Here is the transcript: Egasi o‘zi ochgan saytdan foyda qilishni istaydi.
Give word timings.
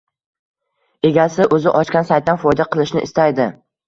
Egasi 1.09 1.45
o‘zi 1.57 1.73
ochgan 1.81 2.07
saytdan 2.07 2.39
foyda 2.45 2.67
qilishni 2.73 3.05
istaydi. 3.09 3.47